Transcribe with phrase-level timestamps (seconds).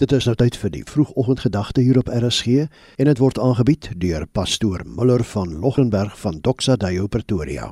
[0.00, 2.62] Dit is nou tyd vir die vroegoggendgedagte hier op RSG
[2.96, 7.66] en dit word aangebied deur pastoor Muller van Loggenberg van Doxa Deo Pretoria.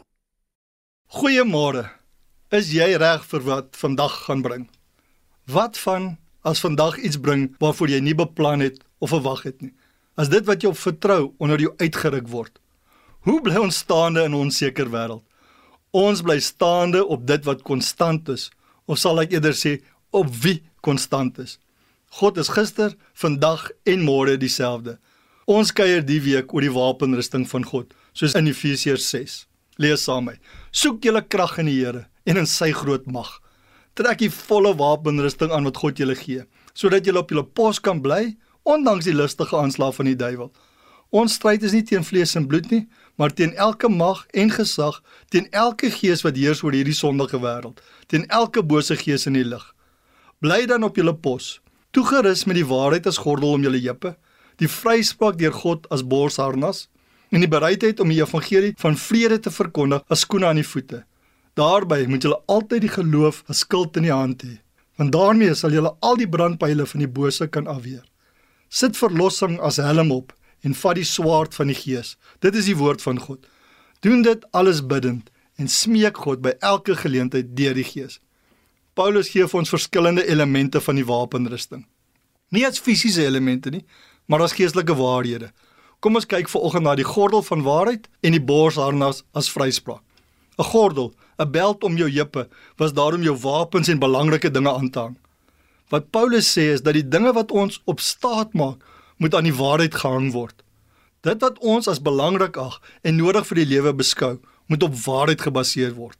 [1.17, 1.87] Goeiemôre.
[2.53, 4.67] Is jy reg vir wat vandag gaan bring?
[5.49, 9.73] Wat van as vandag iets bring waarvoor jy nie beplan het of verwag het nie?
[10.21, 12.53] As dit wat jy op vertrou onder jou uitgeruk word.
[13.25, 15.25] Hoe bly ons staande in 'n onseker wêreld?
[15.97, 18.51] Ons bly staande op dit wat konstant is,
[18.85, 19.81] of sal ek eerder sê
[20.13, 21.59] op wie konstant is?
[22.17, 24.97] God is gister, vandag en môre dieselfde.
[25.49, 29.37] Ons kuier die week oor die wapenrusting van God, soos in Efesiërs 6.
[29.79, 30.57] Lees saam met my.
[30.73, 33.29] Soek julle krag in die Here en in sy groot mag.
[33.97, 38.01] Trek die volle wapenrusting aan wat God julle gee, sodat julle op julle pos kan
[38.03, 38.37] bly
[38.69, 40.51] ondanks die lustige aanslag van die duiwel.
[41.13, 42.83] Ons stryd is nie teen vlees en bloed nie,
[43.17, 44.99] maar teen elke mag en gesag,
[45.33, 49.47] teen elke gees wat heers oor hierdie sondige wêreld, teen elke bose gees in die
[49.47, 49.65] lig.
[50.45, 51.57] Bly dan op julle pos
[51.91, 54.15] toegerus met die waarheid as gordel om julle heupe,
[54.59, 56.87] die vryspraak deur God as borsharnas
[57.31, 61.05] en die bereidheid om die evangelie van vrede te verkondig as skoene aan die voete.
[61.59, 64.59] Daarby moet julle altyd die geloof as skild in die hand hê,
[64.99, 68.05] want daarmee sal julle al die brandpyle van die bose kan afweer.
[68.69, 70.35] Sit verlossing as helm op
[70.67, 72.17] en vat die swaard van die gees.
[72.45, 73.47] Dit is die woord van God.
[74.05, 78.19] Doen dit alles bidtend en smeek God by elke geleentheid deur die gees.
[78.99, 81.85] Paulus gee vir ons verskillende elemente van die wapenrusting.
[82.51, 83.85] Nie as fisiese elemente nie,
[84.27, 85.53] maar as geestelike waarhede.
[86.03, 90.03] Kom ons kyk vanoggend na die gordel van waarheid en die borsharnas as vryspraak.
[90.59, 94.91] 'n Gordel, 'n beld om jou heupe, was daarom jou wapens en belangrike dinge aan
[94.91, 95.17] te hang.
[95.91, 98.83] Wat Paulus sê is dat die dinge wat ons op staat maak,
[99.19, 100.63] moet aan die waarheid gehang word.
[101.23, 105.41] Dit wat ons as belangrik ag en nodig vir die lewe beskou, moet op waarheid
[105.41, 106.19] gebaseer word.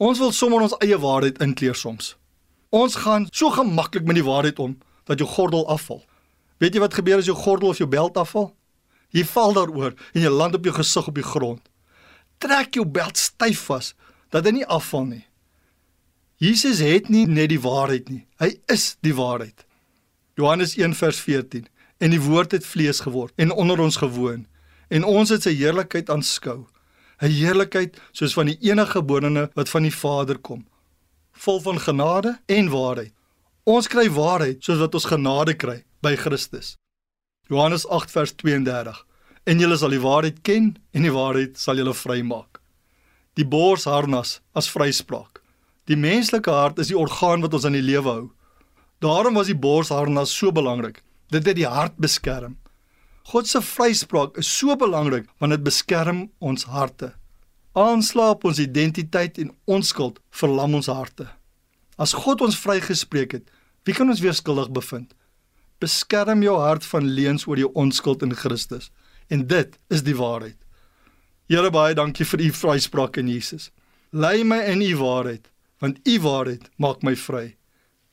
[0.00, 2.14] Ons wil sommer ons eie waarheid inkleer soms.
[2.72, 6.00] Ons gaan so gemaklik met die waarheid om dat jou gordel afval.
[6.56, 8.54] Weet jy wat gebeur as jou gordel of jou beld afval?
[9.12, 11.60] Jy val daaroor en jy land op jou gesig op die grond.
[12.40, 13.92] Trek jou beld styf vas
[14.32, 15.24] dat hy nie afval nie.
[16.40, 18.24] Jesus het nie net die waarheid nie.
[18.40, 19.66] Hy is die waarheid.
[20.40, 21.68] Johannes 1:14
[22.00, 24.46] En die woord het vlees geword en onder ons gewoon
[24.88, 26.64] en ons het sy heerlikheid aanskou
[27.20, 30.66] 'n heerlikheid soos van die enige geborene wat van die Vader kom,
[31.32, 33.12] vol van genade en waarheid.
[33.64, 36.76] Ons kry waarheid soos wat ons genade kry by Christus.
[37.48, 39.04] Johannes 8 vers 32.
[39.44, 42.60] En julle sal die waarheid ken en die waarheid sal julle vrymaak.
[43.36, 45.42] Die borsharnas as vryspraak.
[45.90, 48.26] Die menslike hart is die orgaan wat ons aan die lewe hou.
[49.00, 51.02] Daarom was die borsharnas so belangrik.
[51.30, 52.56] Dit het die hart beskerm.
[53.22, 57.12] God se vryspraak is so belangrik want dit beskerm ons harte.
[57.72, 61.28] Aanslaap ons identiteit en onskuld verlam ons harte.
[62.00, 63.50] As God ons vrygespreek het,
[63.84, 65.12] wie kan ons weer skuldig bevind?
[65.80, 68.90] Beskerm jou hart van leuns oor jou onskuld in Christus
[69.28, 70.58] en dit is die waarheid.
[71.50, 73.70] Here baie dankie vir u vryspraak in Jesus.
[74.10, 75.50] Lei my in u waarheid
[75.80, 77.56] want u waarheid maak my vry.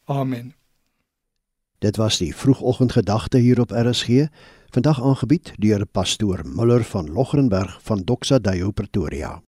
[0.08, 0.54] Amen.
[1.84, 4.30] Dit was die vroegoggendgedagte hier op RSG.
[4.76, 9.47] Vandag aangebied deur pastoor Muller van Logrenberg van Doxa Deo Pretoria.